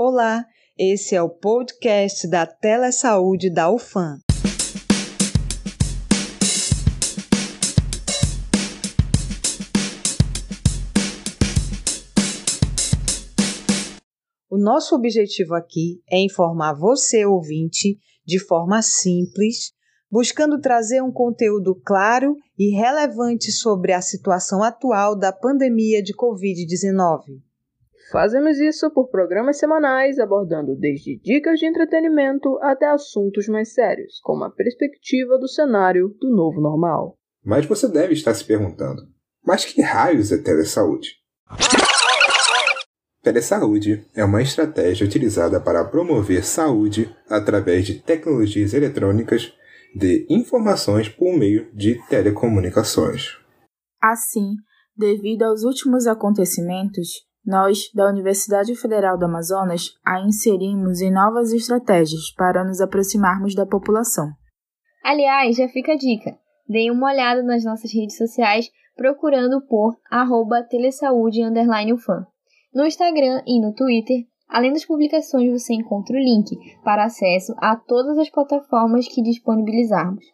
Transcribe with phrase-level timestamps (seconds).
[0.00, 0.46] Olá,
[0.78, 4.20] esse é o podcast da Telesaúde da UFAM.
[14.48, 19.72] O nosso objetivo aqui é informar você, ouvinte, de forma simples,
[20.08, 27.47] buscando trazer um conteúdo claro e relevante sobre a situação atual da pandemia de Covid-19.
[28.10, 34.44] Fazemos isso por programas semanais abordando desde dicas de entretenimento até assuntos mais sérios, como
[34.44, 37.18] a perspectiva do cenário do novo normal.
[37.44, 39.02] Mas você deve estar se perguntando:
[39.44, 41.16] mas que raios é telesaúde?
[43.22, 49.52] Telesaúde é uma estratégia utilizada para promover saúde através de tecnologias eletrônicas
[49.94, 53.36] de informações por meio de telecomunicações.
[54.00, 54.54] Assim,
[54.96, 62.30] devido aos últimos acontecimentos, nós, da Universidade Federal do Amazonas, a inserimos em novas estratégias
[62.36, 64.30] para nos aproximarmos da população.
[65.02, 66.36] Aliás, já fica a dica:
[66.68, 70.66] deem uma olhada nas nossas redes sociais procurando por arroba.
[72.74, 77.76] No Instagram e no Twitter, além das publicações, você encontra o link para acesso a
[77.76, 80.24] todas as plataformas que disponibilizarmos.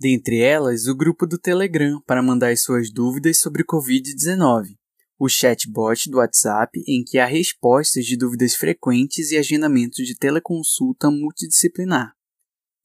[0.00, 4.79] Dentre elas, o grupo do Telegram para mandar as suas dúvidas sobre Covid-19
[5.20, 11.10] o chatbot do WhatsApp, em que há respostas de dúvidas frequentes e agendamento de teleconsulta
[11.10, 12.14] multidisciplinar.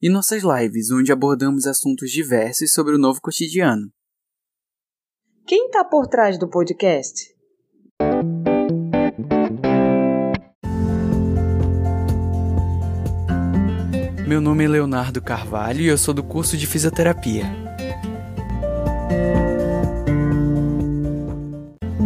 [0.02, 3.90] E nossas lives, onde abordamos assuntos diversos sobre o novo cotidiano.
[5.46, 7.34] Quem está por trás do podcast?
[14.28, 17.66] Meu nome é Leonardo Carvalho e eu sou do curso de fisioterapia.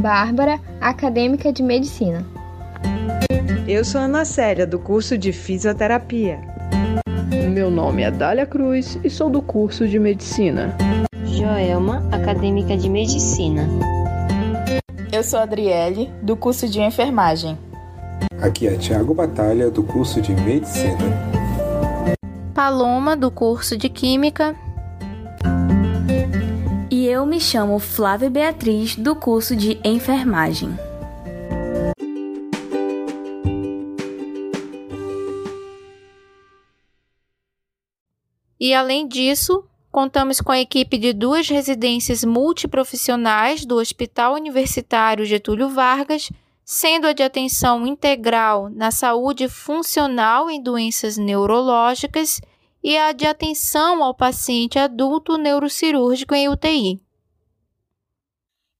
[0.00, 2.24] Bárbara, acadêmica de medicina.
[3.68, 6.40] Eu sou Ana Célia, do curso de fisioterapia.
[7.50, 10.74] Meu nome é Dália Cruz e sou do curso de medicina.
[11.26, 13.68] Joelma, acadêmica de medicina.
[15.12, 17.58] Eu sou Adriele, do curso de enfermagem.
[18.40, 20.96] Aqui é Tiago Batalha, do curso de medicina.
[22.54, 24.56] Paloma, do curso de química.
[27.20, 30.70] Eu me chamo Flávia Beatriz, do curso de enfermagem.
[38.58, 45.68] E além disso, contamos com a equipe de duas residências multiprofissionais do Hospital Universitário Getúlio
[45.68, 46.32] Vargas,
[46.64, 52.40] sendo a de atenção integral na saúde funcional em doenças neurológicas
[52.82, 57.09] e a de atenção ao paciente adulto neurocirúrgico em UTI.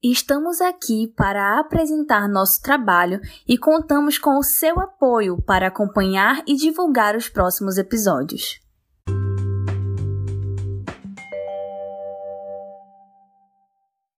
[0.03, 6.57] Estamos aqui para apresentar nosso trabalho e contamos com o seu apoio para acompanhar e
[6.57, 8.63] divulgar os próximos episódios.